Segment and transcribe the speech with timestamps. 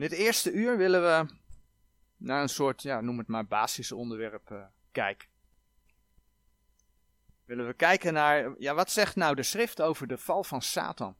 [0.00, 1.34] In dit eerste uur willen we
[2.16, 5.28] naar een soort, ja, noem het maar basisonderwerp uh, kijken.
[7.44, 11.16] Willen we kijken naar, ja, wat zegt nou de schrift over de val van Satan?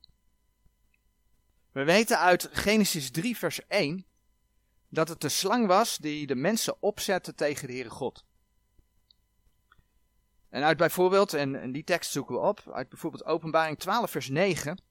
[1.72, 4.06] We weten uit Genesis 3, vers 1
[4.88, 8.24] dat het de slang was die de mensen opzette tegen de Heere God.
[10.49, 14.28] En uit bijvoorbeeld, en, en die tekst zoeken we op, uit bijvoorbeeld Openbaring 12, vers
[14.28, 14.83] 9,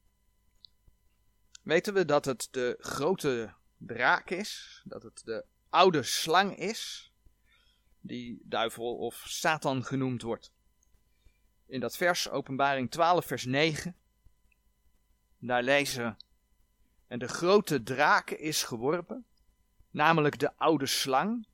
[1.64, 7.12] weten we dat het de grote draak is, dat het de oude slang is,
[8.02, 10.52] die duivel of Satan genoemd wordt.
[11.66, 13.96] In dat vers, Openbaring 12, vers 9,
[15.40, 16.26] daar lezen we,
[17.08, 19.26] en de grote draak is geworpen,
[19.92, 21.48] namelijk de oude slang,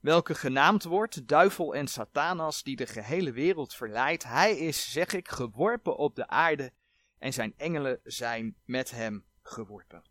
[0.00, 4.24] welke genaamd wordt duivel en Satanas, die de gehele wereld verleidt.
[4.24, 6.72] Hij is, zeg ik, geworpen op de aarde
[7.18, 10.02] en zijn engelen zijn met hem geworpen.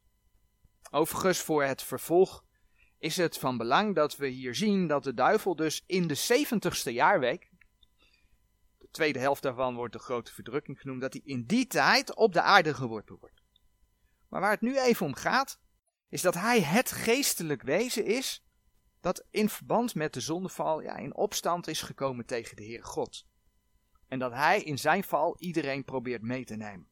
[0.96, 2.44] Overigens, voor het vervolg
[2.98, 6.92] is het van belang dat we hier zien dat de duivel dus in de 70ste
[6.92, 7.50] jaarweek,
[8.78, 12.34] de tweede helft daarvan wordt de grote verdrukking genoemd, dat hij in die tijd op
[12.34, 13.42] de aarde geworpen wordt.
[14.30, 15.60] Maar waar het nu even om gaat,
[16.10, 18.46] is dat hij het geestelijk wezen is
[19.02, 23.26] dat in verband met de zondeval ja, in opstand is gekomen tegen de Heere God.
[24.08, 26.88] En dat hij in zijn val iedereen probeert mee te nemen.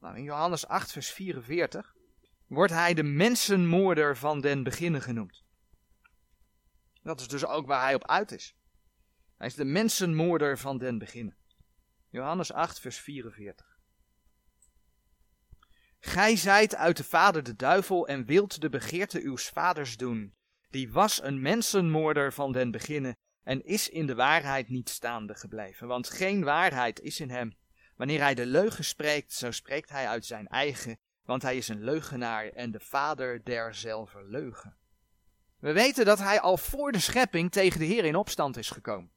[0.00, 1.93] Nou, in Johannes 8, vers 44
[2.54, 5.44] wordt hij de mensenmoorder van den beginnen genoemd.
[7.02, 8.56] Dat is dus ook waar hij op uit is.
[9.36, 11.36] Hij is de mensenmoorder van den beginnen.
[12.10, 13.78] Johannes 8, vers 44.
[16.00, 20.34] Gij zijt uit de vader de duivel en wilt de begeerte uws vaders doen.
[20.70, 25.86] Die was een mensenmoorder van den beginnen en is in de waarheid niet staande gebleven,
[25.86, 27.56] want geen waarheid is in hem.
[27.96, 31.84] Wanneer hij de leugen spreekt, zo spreekt hij uit zijn eigen, want hij is een
[31.84, 34.76] leugenaar en de vader derzelfde leugen.
[35.58, 39.10] We weten dat hij al voor de schepping tegen de Heer in opstand is gekomen.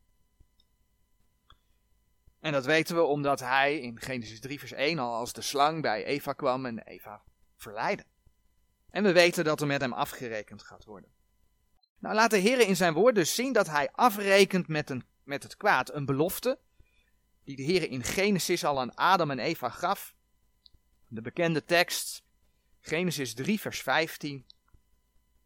[2.39, 5.81] En dat weten we omdat hij in Genesis 3 vers 1 al als de slang
[5.81, 7.21] bij Eva kwam en Eva
[7.55, 8.05] verleidde.
[8.89, 11.09] En we weten dat er met hem afgerekend gaat worden.
[11.99, 15.43] Nou laat de Heer in zijn woord dus zien dat hij afrekent met, een, met
[15.43, 15.93] het kwaad.
[15.93, 16.59] Een belofte
[17.43, 20.15] die de Heer in Genesis al aan Adam en Eva gaf.
[21.09, 22.23] De bekende tekst,
[22.79, 24.45] Genesis 3 vers 15.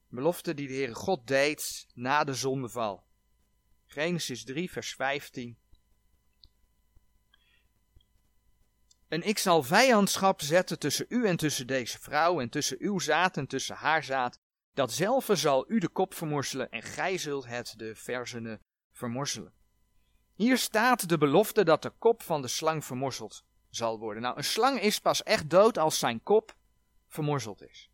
[0.07, 3.03] Belofte die de Heere God deed na de zondeval.
[3.85, 5.57] Genesis 3 vers 15.
[9.07, 13.37] En ik zal vijandschap zetten tussen u en tussen deze vrouw, en tussen uw zaad
[13.37, 14.39] en tussen haar zaad.
[14.73, 18.61] Datzelfde zal u de kop vermorselen, en gij zult het de verzenen
[18.91, 19.53] vermorselen.
[20.35, 24.23] Hier staat de belofte dat de kop van de slang vermorseld zal worden.
[24.23, 26.55] Nou, een slang is pas echt dood als zijn kop
[27.07, 27.89] vermorzeld is.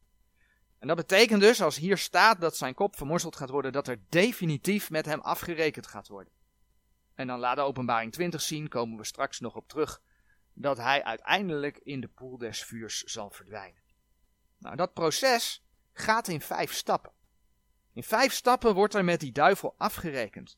[0.80, 4.00] En dat betekent dus, als hier staat dat zijn kop vermorzeld gaat worden, dat er
[4.10, 6.34] definitief met hem afgerekend gaat worden.
[7.16, 10.02] En dan laat de openbaring 20 zien, komen we straks nog op terug,
[10.54, 13.82] dat hij uiteindelijk in de poel des vuurs zal verdwijnen.
[14.58, 17.12] Nou, dat proces gaat in vijf stappen.
[17.94, 20.58] In vijf stappen wordt er met die duivel afgerekend.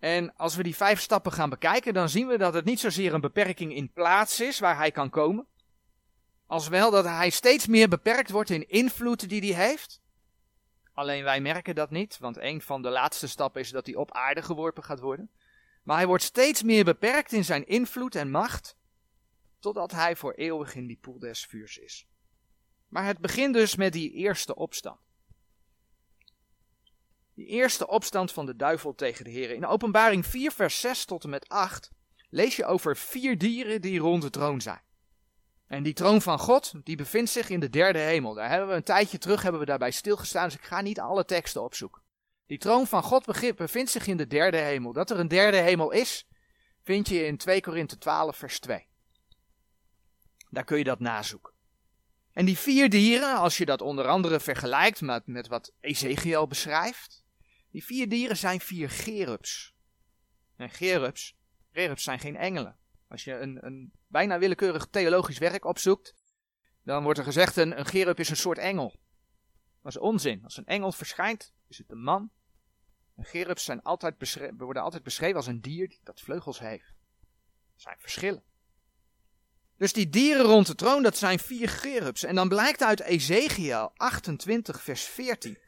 [0.00, 3.14] En als we die vijf stappen gaan bekijken, dan zien we dat het niet zozeer
[3.14, 5.46] een beperking in plaats is waar hij kan komen,
[6.46, 10.00] als wel dat hij steeds meer beperkt wordt in invloed die hij heeft.
[10.92, 14.12] Alleen wij merken dat niet, want een van de laatste stappen is dat hij op
[14.12, 15.30] aarde geworpen gaat worden.
[15.82, 18.76] Maar hij wordt steeds meer beperkt in zijn invloed en macht,
[19.58, 22.06] totdat hij voor eeuwig in die poel des vuurs is.
[22.88, 25.00] Maar het begint dus met die eerste opstand.
[27.40, 29.50] Die eerste opstand van de duivel tegen de Heer.
[29.50, 31.90] In Openbaring 4, vers 6 tot en met 8
[32.30, 34.80] lees je over vier dieren die rond de troon zijn.
[35.66, 38.34] En die troon van God, die bevindt zich in de derde hemel.
[38.34, 41.24] Daar hebben we een tijdje terug hebben we daarbij stilgestaan, dus ik ga niet alle
[41.24, 42.02] teksten opzoeken.
[42.46, 44.92] Die troon van God bevindt zich in de derde hemel.
[44.92, 46.28] Dat er een derde hemel is,
[46.82, 48.86] vind je in 2 Korinthe 12, vers 2.
[50.50, 51.52] Daar kun je dat nazoeken.
[52.32, 57.20] En die vier dieren, als je dat onder andere vergelijkt met, met wat Ezekiel beschrijft,
[57.70, 59.74] die vier dieren zijn vier gerubs.
[60.56, 61.36] En gerubs,
[61.72, 62.78] gerubs zijn geen engelen.
[63.08, 66.14] Als je een, een bijna willekeurig theologisch werk opzoekt,
[66.82, 69.00] dan wordt er gezegd een, een gerub is een soort engel.
[69.82, 70.44] Dat is onzin.
[70.44, 72.30] Als een engel verschijnt, is het een man.
[73.16, 76.94] En gerubs zijn altijd worden altijd beschreven als een dier dat vleugels heeft.
[77.74, 78.44] Er zijn verschillen.
[79.76, 82.22] Dus die dieren rond de troon, dat zijn vier gerubs.
[82.22, 85.58] En dan blijkt uit Ezekiel 28, vers 14.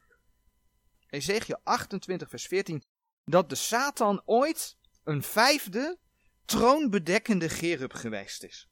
[1.12, 2.82] Ezekiel 28, vers 14.
[3.24, 5.98] Dat de Satan ooit een vijfde
[6.44, 8.68] troonbedekkende gerub geweest is.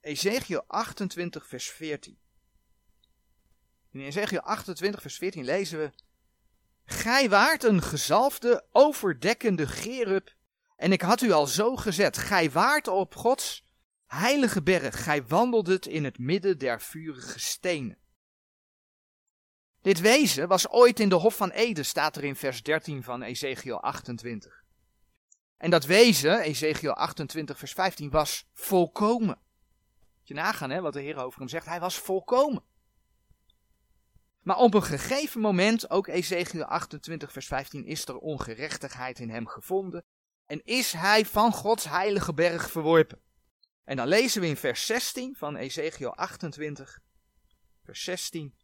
[0.00, 2.18] Ezekiel 28, vers 14.
[3.90, 5.92] In Ezekiel 28, vers 14 lezen we:
[6.84, 10.34] Gij waart een gezalfde, overdekkende gerub,
[10.76, 12.16] en ik had u al zo gezet.
[12.16, 13.64] Gij waart op Gods
[14.06, 17.98] heilige berg, gij wandeldet in het midden der vurige stenen.
[19.84, 23.22] Dit wezen was ooit in de Hof van Eden, staat er in vers 13 van
[23.22, 24.64] Ezekiel 28.
[25.56, 29.38] En dat wezen, Ezekiel 28, vers 15, was volkomen.
[30.18, 31.66] Moet je nagaan hè, wat de Heer over hem zegt.
[31.66, 32.62] Hij was volkomen.
[34.42, 39.46] Maar op een gegeven moment, ook Ezekiel 28, vers 15, is er ongerechtigheid in hem
[39.46, 40.04] gevonden.
[40.46, 43.20] En is hij van Gods heilige berg verworpen.
[43.84, 47.00] En dan lezen we in vers 16 van Ezekiel 28,
[47.82, 48.54] vers 16.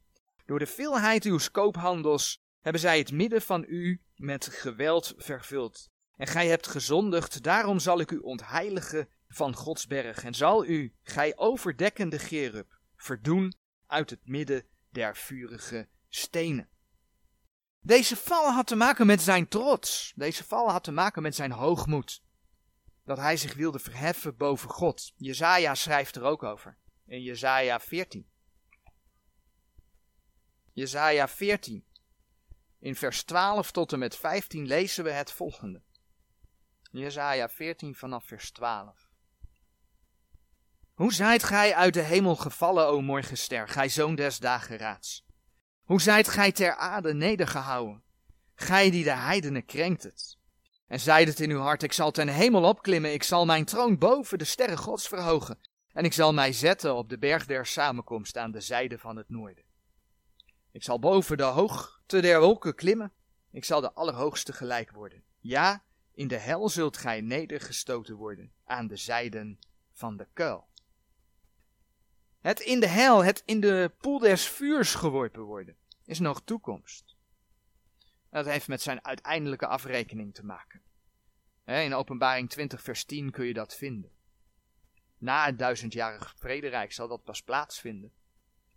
[0.50, 5.88] Door de veelheid uw koophandels hebben zij het midden van u met geweld vervuld.
[6.16, 10.94] En gij hebt gezondigd, daarom zal ik u ontheiligen van Gods berg, en zal u,
[11.02, 13.54] gij overdekkende gerub, verdoen
[13.86, 16.68] uit het midden der vurige stenen.
[17.80, 20.12] Deze val had te maken met zijn trots.
[20.16, 22.22] Deze val had te maken met zijn hoogmoed.
[23.04, 25.12] Dat hij zich wilde verheffen boven God.
[25.16, 26.76] Jezaja schrijft er ook over.
[27.06, 28.29] In Jezaja 14.
[30.72, 31.84] Jezaja 14.
[32.78, 35.82] In vers 12 tot en met 15 lezen we het volgende.
[36.90, 39.08] Jezaja 14 vanaf vers 12.
[40.94, 45.26] Hoe zijt gij uit de hemel gevallen, o morgenster, gij zoon des dageraads?
[45.82, 48.02] Hoe zijt gij ter aarde nedergehouden?
[48.54, 50.38] Gij die de heidenen krenkt het.
[50.86, 53.98] En zeid het in uw hart, ik zal ten hemel opklimmen, ik zal mijn troon
[53.98, 55.58] boven de sterren gods verhogen.
[55.92, 59.28] En ik zal mij zetten op de berg der samenkomst aan de zijde van het
[59.28, 59.64] noorden.
[60.72, 63.12] Ik zal boven de hoogte der wolken klimmen,
[63.50, 65.24] ik zal de allerhoogste gelijk worden.
[65.38, 69.58] Ja, in de hel zult gij nedergestoten worden, aan de zijden
[69.92, 70.68] van de kuil.
[72.40, 77.16] Het in de hel, het in de poel des vuurs geworpen worden, is nog toekomst.
[78.30, 80.82] Dat heeft met zijn uiteindelijke afrekening te maken.
[81.64, 84.10] In openbaring 20 vers 10 kun je dat vinden.
[85.18, 88.12] Na het duizendjarig vrederijk zal dat pas plaatsvinden.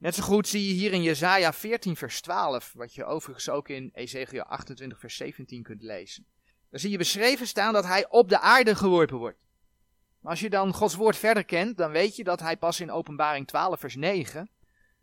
[0.04, 3.70] Net zo goed zie je hier in Jezaja 14 vers 12, wat je overigens ook
[3.70, 6.26] in Ezekiel 28 vers 17 kunt lezen.
[6.70, 9.46] Dan zie je beschreven staan dat hij op de aarde geworpen wordt.
[10.20, 12.92] Maar als je dan Gods woord verder kent, dan weet je dat hij pas in
[12.92, 14.50] openbaring 12 vers 9,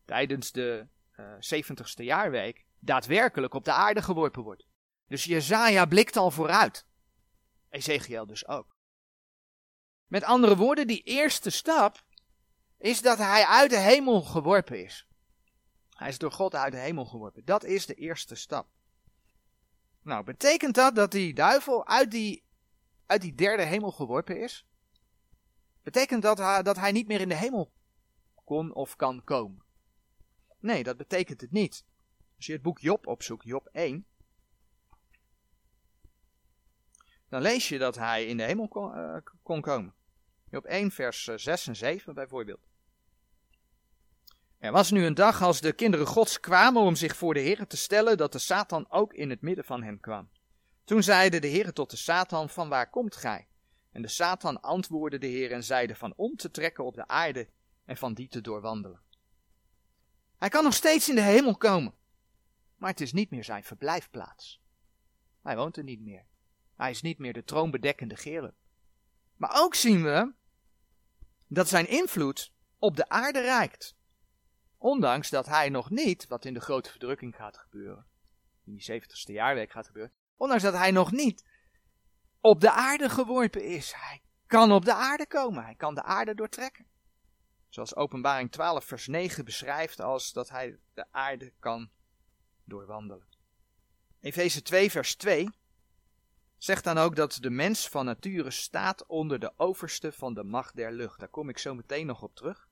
[0.05, 0.87] tijdens de
[1.17, 4.67] uh, eh, 70ste jaarweek, daadwerkelijk op de aarde geworpen wordt.
[5.06, 6.87] Dus Jezaja blikt al vooruit.
[7.69, 8.76] Ezekiel dus ook.
[10.06, 12.05] Met andere woorden, die eerste stap
[12.81, 15.06] is dat hij uit de hemel geworpen is.
[15.91, 17.44] Hij is door God uit de hemel geworpen.
[17.44, 18.69] Dat is de eerste stap.
[20.03, 22.44] Nou, betekent dat dat die duivel uit die,
[23.06, 24.67] uit die derde hemel geworpen is?
[25.82, 27.73] Betekent dat dat hij niet meer in de hemel
[28.44, 29.65] kon of kan komen?
[30.59, 31.85] Nee, dat betekent het niet.
[32.37, 34.06] Als je het boek Job opzoekt, Job 1,
[37.29, 39.94] dan lees je dat hij in de hemel kon, uh, kon komen.
[40.50, 42.69] Job 1, vers 6 eh, en 7 bijvoorbeeld.
[44.60, 47.66] Er was nu een dag als de kinderen Gods kwamen om zich voor de Heer
[47.66, 50.30] te stellen, dat de Satan ook in het midden van hen kwam.
[50.84, 53.48] Toen zeide de Heer tot de Satan: Van waar komt gij?
[53.92, 57.48] En de Satan antwoordde de Heer en zeide: Van om te trekken op de aarde
[57.84, 59.00] en van die te doorwandelen.
[60.38, 61.94] Hij kan nog steeds in de hemel komen,
[62.76, 64.62] maar het is niet meer zijn verblijfplaats.
[65.43, 66.24] Hij woont er niet meer.
[66.76, 68.55] Hij is niet meer de troonbedekkende gerub.
[69.36, 70.32] Maar ook zien we
[71.46, 73.98] dat zijn invloed op de aarde reikt.
[74.82, 78.06] Ondanks dat hij nog niet, wat in de grote verdrukking gaat gebeuren,
[78.65, 81.44] in die 70ste jaarweek gaat gebeuren, ondanks dat hij nog niet
[82.41, 83.93] op de aarde geworpen is.
[83.96, 86.87] Hij kan op de aarde komen, hij kan de aarde doortrekken.
[87.69, 91.91] Zoals Openbaring 12 vers 9 beschrijft als dat hij de aarde kan
[92.65, 93.27] doorwandelen.
[94.20, 95.49] Efeze 2 vers 2
[96.56, 100.77] zegt dan ook dat de mens van nature staat onder de overste van de macht
[100.77, 101.19] der lucht.
[101.19, 102.69] Daar kom ik zo meteen nog op terug.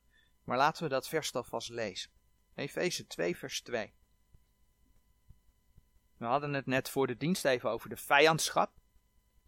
[0.49, 2.11] Maar laten we dat vers alvast lezen.
[2.55, 3.93] Efeze 2, vers 2.
[6.17, 8.71] We hadden het net voor de dienst even over de vijandschap,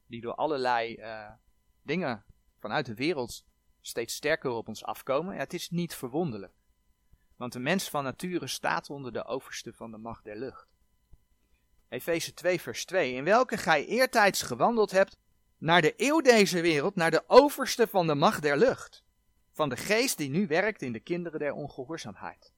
[0.06, 1.32] die door allerlei uh,
[1.82, 2.26] dingen
[2.60, 3.46] vanuit de wereld
[3.80, 5.34] steeds sterker op ons afkomen.
[5.34, 6.54] Ja, het is niet verwonderlijk,
[7.36, 10.68] want de mens van nature staat onder de overste van de macht der lucht.
[11.90, 13.14] Efeze 2, vers 2.
[13.14, 15.18] In welke gij eertijds gewandeld hebt
[15.58, 19.04] naar de eeuw deze wereld, naar de overste van de macht der lucht
[19.52, 22.54] van de geest die nu werkt in de kinderen der ongehoorzaamheid.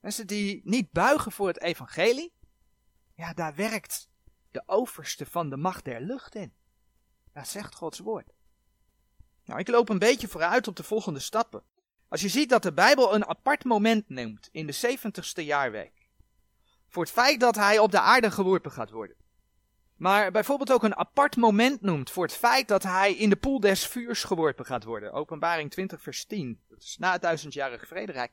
[0.00, 2.32] Mensen die niet buigen voor het evangelie,
[3.14, 4.08] ja, daar werkt
[4.50, 6.52] de overste van de macht der lucht in.
[7.32, 8.32] Dat zegt Gods woord.
[9.44, 11.62] Nou, ik loop een beetje vooruit op de volgende stappen.
[12.08, 16.08] Als je ziet dat de Bijbel een apart moment neemt in de 70ste jaarweek.
[16.88, 19.16] voor het feit dat hij op de aarde geworpen gaat worden.
[19.96, 23.60] Maar bijvoorbeeld ook een apart moment noemt voor het feit dat hij in de poel
[23.60, 25.12] des vuurs geworpen gaat worden.
[25.12, 26.60] Openbaring 20 vers 10.
[26.68, 28.32] Dat is na het duizendjarige vrederijk.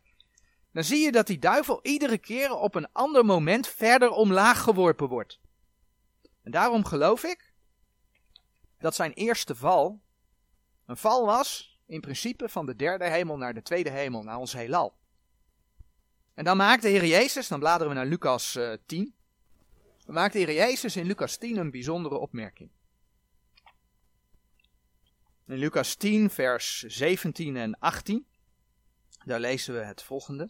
[0.72, 5.08] Dan zie je dat die duivel iedere keer op een ander moment verder omlaag geworpen
[5.08, 5.40] wordt.
[6.44, 7.54] En daarom geloof ik
[8.80, 10.02] dat zijn eerste val
[10.86, 14.54] een val was, in principe, van de derde hemel naar de tweede hemel, naar ons
[14.54, 14.98] heelal.
[16.34, 19.14] En dan maakt de Heer Jezus, dan bladeren we naar Lucas uh, 10, dan
[20.06, 22.72] maakt de Heer Jezus in Lucas 10 een bijzondere opmerking.
[25.48, 28.28] In Lucas 10, vers 17 en 18,
[29.26, 30.50] daar lezen we het volgende.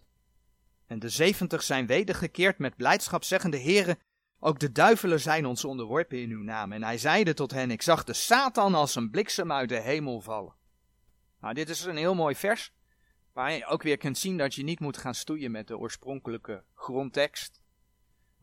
[0.88, 3.98] En de zeventig zijn wedergekeerd met blijdschap, zeggende, Heere,
[4.39, 6.72] ook de duivelen zijn ons onderworpen in uw naam.
[6.72, 10.22] En hij zeide tot hen, ik zag de Satan als een bliksem uit de hemel
[10.22, 10.55] vallen.
[11.39, 12.74] Nou, dit is een heel mooi vers,
[13.33, 16.63] waar je ook weer kunt zien dat je niet moet gaan stoeien met de oorspronkelijke
[16.75, 17.62] grondtekst.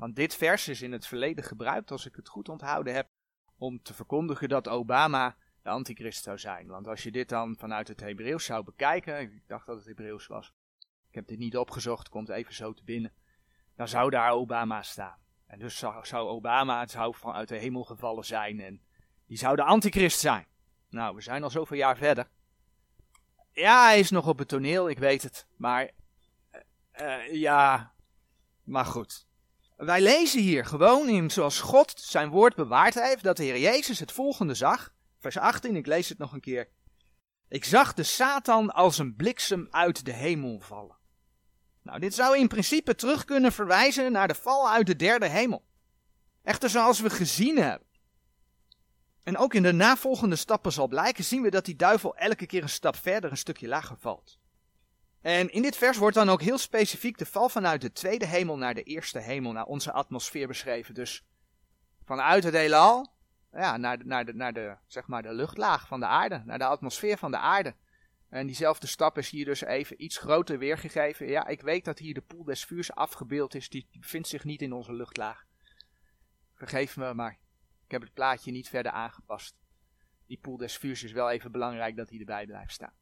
[0.00, 3.09] Want dit vers is in het verleden gebruikt, als ik het goed onthouden heb,
[3.57, 6.66] om te verkondigen dat Obama de antichrist zou zijn.
[6.66, 10.26] Want als je dit dan vanuit het Hebreeuws zou bekijken, ik dacht dat het Hebreeuws
[10.26, 10.54] was,
[11.09, 13.12] ik heb dit niet opgezocht, komt even zo te binnen,
[13.76, 15.19] dan zou daar Obama staan.
[15.47, 18.83] En dus zou, Obama, het zou vanuit de hemel gevallen zijn en
[19.26, 20.47] die zou de antichrist zijn.
[20.88, 22.30] Nou, we zijn al zoveel jaar verder.
[23.52, 25.47] Ja, hij is nog op het toneel, ik weet het.
[25.57, 25.90] Maar,
[27.00, 27.95] uh, ja,
[28.62, 29.28] maar goed.
[29.80, 33.99] Wij lezen hier gewoon in zoals God zijn woord bewaard heeft, dat de Heer Jezus
[33.99, 34.92] het volgende zag.
[35.18, 36.68] Vers 18, ik lees het nog een keer.
[37.49, 40.96] Ik zag de Satan als een bliksem uit de hemel vallen.
[41.82, 45.64] Nou, dit zou in principe terug kunnen verwijzen naar de val uit de derde hemel.
[46.42, 47.88] Echter, zoals we gezien hebben.
[49.22, 52.62] En ook in de navolgende stappen zal blijken, zien we dat die duivel elke keer
[52.62, 54.39] een stap verder, een stukje lager valt.
[55.21, 58.57] En in dit vers wordt dan ook heel specifiek de val vanuit de tweede hemel
[58.57, 60.95] naar de eerste hemel, naar onze atmosfeer beschreven.
[60.95, 61.25] Dus
[62.05, 63.12] vanuit het heelal
[63.53, 66.59] ja, naar, de, naar, de, naar de, zeg maar de luchtlaag van de aarde, naar
[66.59, 67.75] de atmosfeer van de aarde.
[68.29, 71.29] En diezelfde stap is hier dus even iets groter weergegeven.
[71.29, 73.69] Ja, ik weet dat hier de poel des vuurs afgebeeld is.
[73.69, 75.45] Die, bevindt zich niet in onze luchtlaag.
[76.55, 77.39] Vergeef me, maar
[77.85, 79.55] ik heb het plaatje niet verder aangepast.
[80.27, 82.93] Die poel des vuurs is wel even belangrijk dat hij erbij blijft staan.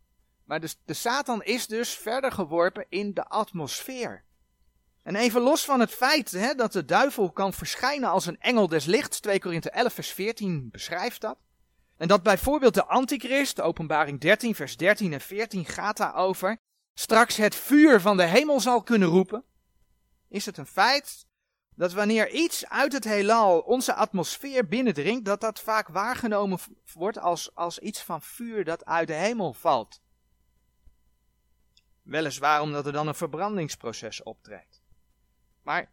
[0.48, 4.24] Maar de, de Satan is dus verder geworpen in de atmosfeer.
[5.02, 8.68] En even los van het feit hè, dat de duivel kan verschijnen als een engel
[8.68, 11.38] des lichts, 2 Korinthe 11 vers 14 beschrijft dat.
[11.96, 16.56] En dat bijvoorbeeld de antichrist, openbaring 13 vers 13 en 14 gaat daarover,
[16.94, 19.44] straks het vuur van de hemel zal kunnen roepen.
[20.28, 21.26] Is het een feit
[21.74, 26.58] dat wanneer iets uit het heelal onze atmosfeer binnendringt, dat dat vaak waargenomen
[26.92, 30.00] wordt als, als iets van vuur dat uit de hemel valt.
[32.08, 34.82] Weliswaar omdat er dan een verbrandingsproces optreedt.
[35.62, 35.92] Maar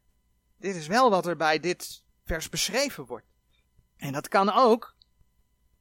[0.57, 3.27] dit is wel wat er bij dit vers beschreven wordt.
[3.97, 4.95] En dat kan ook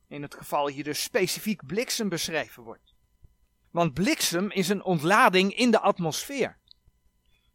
[0.08, 2.94] in het geval hier dus specifiek bliksem beschreven wordt.
[3.70, 6.58] Want bliksem is een ontlading in de atmosfeer.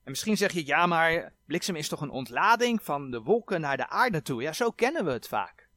[0.04, 3.78] En misschien zeg je, ja, maar bliksem is toch een ontlading van de wolken naar
[3.78, 4.42] de aarde toe.
[4.42, 5.70] Ja, zo kennen we het vaak.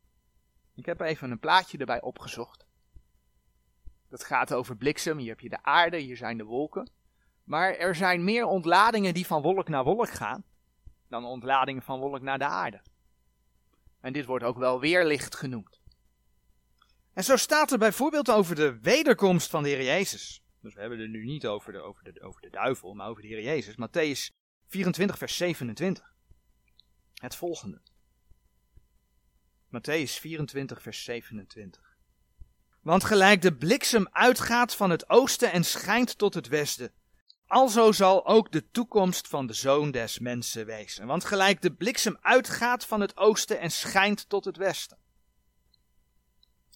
[0.75, 2.65] Ik heb even een plaatje erbij opgezocht.
[4.13, 5.19] Dat gaat over bliksem.
[5.19, 6.91] Hier heb je de aarde, hier zijn de wolken.
[7.45, 10.45] Maar er zijn meer ontladingen die van wolk naar wolk gaan,
[11.09, 12.83] dan ontladingen van wolk naar de aarde.
[14.01, 15.81] En dit wordt ook wel weerlicht genoemd.
[17.13, 20.43] En zo staat er bijvoorbeeld over de wederkomst van de Heer Jezus.
[20.61, 23.23] Dus we hebben het nu niet over de, over, de, over de duivel, maar over
[23.23, 23.75] de Heer Jezus.
[23.75, 24.35] Matthäus
[24.69, 26.15] 24, vers 27.
[27.15, 27.81] Het volgende.
[29.67, 31.92] Matthäus 24, vers 27.
[32.83, 36.93] Want gelijk de bliksem uitgaat van het oosten en schijnt tot het westen,
[37.47, 41.07] alzo zal ook de toekomst van de zoon des mensen wezen.
[41.07, 44.99] Want gelijk de bliksem uitgaat van het oosten en schijnt tot het westen.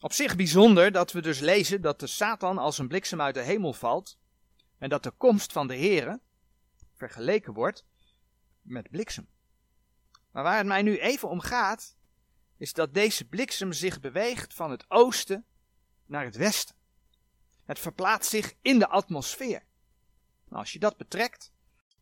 [0.01, 3.43] Op zich bijzonder dat we dus lezen dat de Satan als een bliksem uit de
[3.43, 4.19] hemel valt
[4.79, 6.21] en dat de komst van de Here
[6.95, 7.85] vergeleken wordt
[8.63, 9.29] met bliksem.
[10.31, 11.97] Maar waar het mij nu even om gaat,
[12.57, 15.47] is dat deze bliksem zich beweegt van het oosten
[16.07, 16.75] naar het westen.
[17.65, 19.65] Het verplaatst zich in de atmosfeer.
[20.45, 21.53] Nou, als je dat betrekt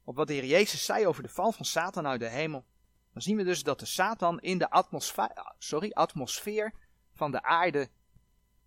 [0.05, 2.65] op wat de Heer Jezus zei over de val van Satan uit de hemel,
[3.13, 6.73] dan zien we dus dat de Satan in de atmosfeer, sorry, atmosfeer
[7.13, 7.91] van de aarde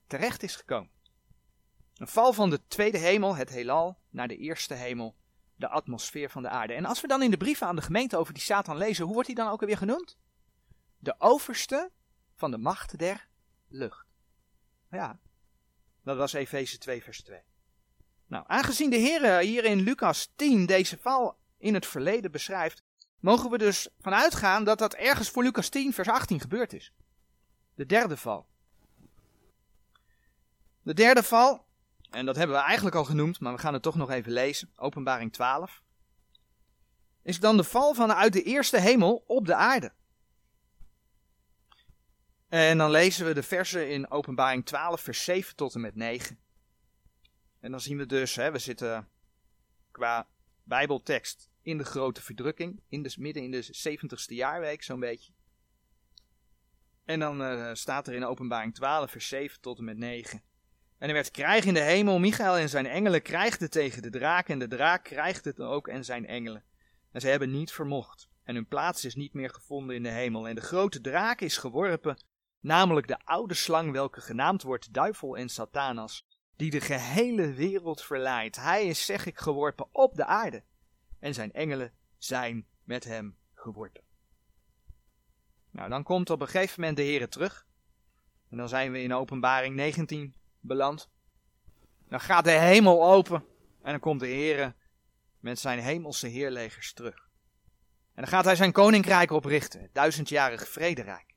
[0.08, 0.92] terecht is gekomen.
[1.96, 5.16] Een val van de tweede hemel, het heelal, naar de eerste hemel,
[5.56, 6.74] de atmosfeer van de aarde.
[6.74, 9.14] En als we dan in de brieven aan de gemeente over die Satan lezen, hoe
[9.14, 10.18] wordt hij dan ook alweer genoemd?
[11.00, 11.92] De overste
[12.36, 13.28] van de macht der
[13.68, 14.06] lucht.
[14.92, 15.20] Ja,
[16.08, 17.40] dat was Efeze 2 vers 2.
[18.28, 22.84] Nou, aangezien de Heer hier in Lucas 10 deze val in het verleden beschrijft,
[23.20, 26.94] mogen we dus vanuit gaan dat dat ergens voor Lucas 10, vers 18 gebeurd is.
[27.76, 28.48] De derde val.
[30.82, 31.66] De derde val,
[32.10, 34.72] en dat hebben we eigenlijk al genoemd, maar we gaan het toch nog even lezen.
[34.76, 35.82] Openbaring 12.
[37.24, 39.94] Is dan de val vanuit de eerste hemel op de aarde.
[42.50, 46.40] En dan lezen we de versen in Openbaring 12, vers 7 tot en met 9.
[47.60, 49.10] En dan zien we dus, hè, we zitten
[49.92, 50.28] qua
[50.64, 55.32] Bijbeltekst in de grote verdrukking, in de, midden in de 70ste jaarweek zo'n beetje.
[57.06, 60.44] En dan uh, staat er in Openbaring 12, vers 7 tot en met 9.
[60.98, 64.50] En er werd krijg in de hemel, Michael en zijn engelen krijgden tegen de draak,
[64.50, 66.64] en de draak krijgde ook en zijn engelen.
[67.12, 70.48] En ze hebben niet vermocht, en hun plaats is niet meer gevonden in de hemel.
[70.48, 72.18] En de grote draak is geworpen,
[72.68, 78.56] namelijk de oude slang, welke genaamd wordt duivel en satanas, die de gehele wereld verleidt.
[78.56, 80.64] Hij is, zeg ik, geworpen op de aarde,
[81.20, 84.04] en zijn engelen zijn met hem geworpen.
[85.72, 87.66] Nou, dan komt op een gegeven moment de Heer terug.
[88.50, 91.10] En dan zijn we in openbaring 19 beland.
[92.08, 93.46] Dan gaat de hemel open
[93.82, 94.76] en dan komt de Heer
[95.40, 97.30] met zijn hemelse heerlegers terug.
[98.14, 101.36] En dan gaat hij zijn koninkrijk oprichten, het duizendjarig vrederijk.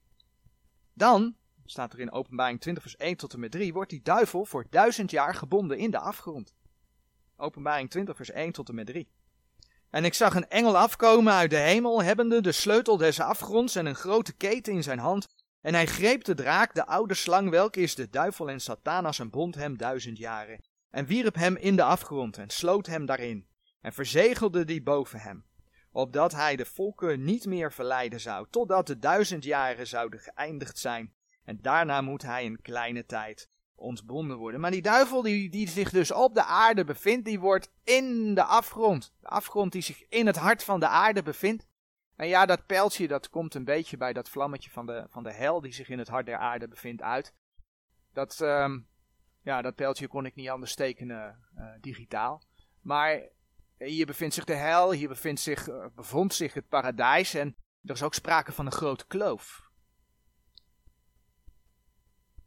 [1.00, 4.44] Dan, staat er in openbaring 20 vers 1 tot en met 3, wordt die duivel
[4.44, 6.54] voor duizend jaar gebonden in de afgrond.
[7.36, 9.08] Openbaring 20 vers 1 tot en met 3.
[9.90, 13.86] En ik zag een engel afkomen uit de hemel, hebbende de sleutel des afgronds en
[13.86, 15.28] een grote keten in zijn hand.
[15.60, 19.30] En hij greep de draak, de oude slang, welke is de duivel en Satanas, en
[19.30, 20.60] bond hem duizend jaren.
[20.90, 23.46] En wierp hem in de afgrond en sloot hem daarin.
[23.80, 25.44] En verzegelde die boven hem,
[25.92, 31.14] opdat hij de volken niet meer verleiden zou, totdat de duizend jaren zouden geëindigd zijn.
[31.44, 34.60] En daarna moet hij een kleine tijd ontbonden worden.
[34.60, 39.12] Maar die duivel die, zich dus op de aarde bevindt, die wordt in de afgrond.
[39.20, 41.66] De afgrond die zich in het hart van de aarde bevindt.
[42.16, 45.32] En ja, dat pijltje dat komt een beetje bij dat vlammetje van de, van de
[45.32, 47.34] hel die zich in het hart der aarde bevindt uit.
[48.12, 48.88] Dat, um,
[49.42, 52.42] ja, dat pijltje kon ik niet anders tekenen uh, digitaal.
[52.80, 53.28] Maar
[53.88, 57.94] hier bevindt zich de hel, hier bevindt zich, uh, bevond zich het paradijs en er
[57.94, 59.68] is ook sprake van een grote kloof.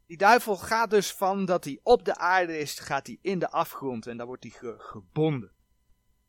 [0.05, 3.49] Die duivel gaat dus van dat hij op de aarde is, gaat hij in de
[3.49, 5.51] afgrond en daar wordt hij gebonden.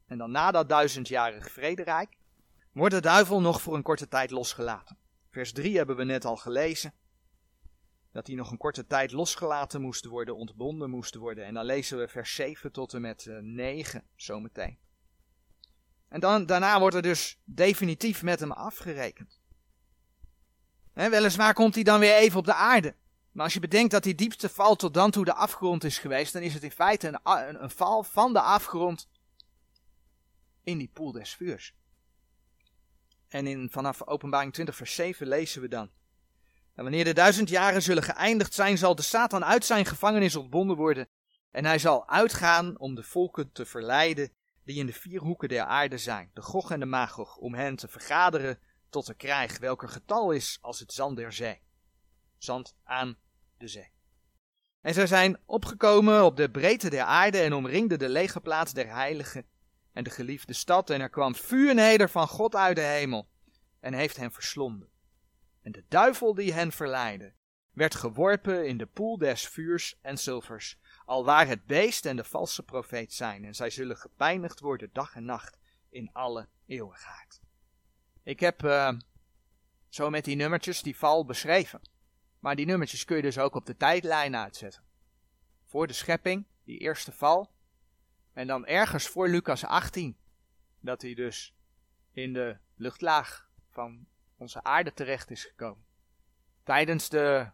[0.07, 2.17] En dan na dat duizendjarig vrederijk
[2.73, 4.99] wordt de duivel nog voor een korte tijd losgelaten.
[5.31, 6.95] Vers 3 hebben we net al gelezen.
[8.13, 11.45] Dat hij nog een korte tijd losgelaten moest worden, ontbonden moest worden.
[11.45, 14.79] En dan lezen we vers 7 tot en met 9 eh, zometeen.
[16.15, 19.41] En dan, daarna wordt er dus definitief met hem afgerekend.
[20.93, 22.95] En weliswaar komt hij dan weer even op de aarde.
[23.33, 26.33] Maar als je bedenkt dat die diepste val tot dan toe de afgrond is geweest,
[26.33, 29.09] dan is het in feite een, een, een val van de afgrond
[30.65, 31.75] in die poel des vuurs.
[33.29, 35.91] En in, vanaf openbaring 20 vers 7 lezen we dan.
[36.75, 40.77] En wanneer de duizend jaren zullen geëindigd zijn, zal de Satan uit zijn gevangenis ontbonden
[40.77, 41.09] worden.
[41.51, 44.33] En hij zal uitgaan om de volken te verleiden
[44.65, 47.77] die in de vier hoeken der aarde zijn, de Gog en de Magog, om hen
[47.77, 51.61] te vergaderen tot de krijg, welker getal is als het zand der zee.
[52.39, 53.17] Zand aan
[53.59, 53.93] de zee.
[54.81, 59.47] En zij zijn opgekomen op de breedte der aarde en omringden de legerplaats der heiligen
[59.93, 60.91] en de geliefde stad.
[60.91, 63.29] En er kwam vuur neder van God uit de hemel
[63.81, 64.89] en heeft hen verslonden.
[65.63, 67.35] En de duivel die hen verleidde,
[67.73, 72.63] werd geworpen in de poel des vuurs en zilvers, alwaar het beest en de valse
[72.63, 73.45] profeet zijn.
[73.45, 77.41] En zij zullen gepijnigd worden dag en nacht in alle eeuwigheid.
[78.23, 78.93] Ik heb uh,
[79.89, 81.81] zo met die nummertjes die val beschreven.
[82.39, 84.83] Maar die nummertjes kun je dus ook op de tijdlijn uitzetten.
[85.65, 87.53] Voor de schepping, die eerste val.
[88.33, 90.17] En dan ergens voor Lucas 18,
[90.81, 91.55] dat hij dus
[92.13, 95.85] in de luchtlaag van onze aarde terecht is gekomen.
[96.63, 97.51] Tijdens de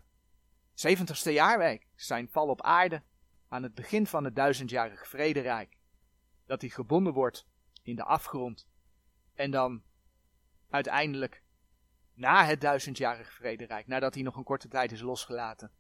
[0.88, 3.02] 70ste jaarweek, zijn val op aarde,
[3.50, 5.76] aan het begin van het duizendjarige vrederijk.
[6.46, 7.46] Dat hij gebonden wordt
[7.82, 8.68] in de afgrond.
[9.34, 9.82] En dan
[10.68, 11.42] uiteindelijk
[12.14, 15.72] na het duizendjarige vrederijk, nadat hij nog een korte tijd is losgelaten,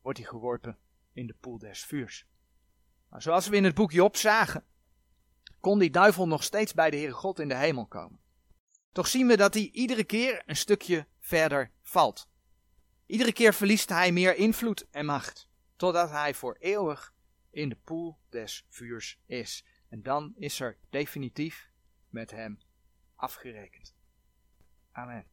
[0.00, 0.78] wordt hij geworpen
[1.12, 2.26] in de poel des vuurs.
[3.08, 4.64] Maar zoals we in het boek Job zagen,
[5.60, 8.20] kon die duivel nog steeds bij de Heere God in de hemel komen.
[8.92, 12.30] Toch zien we dat hij iedere keer een stukje verder valt.
[13.06, 15.50] Iedere keer verliest hij meer invloed en macht,
[15.82, 17.14] totdat hij voor eeuwig
[17.50, 19.64] in de poel des vuurs is.
[19.88, 21.70] En dan is er definitief
[22.08, 22.58] met hem
[23.14, 23.94] afgerekend.
[24.92, 25.31] Amen.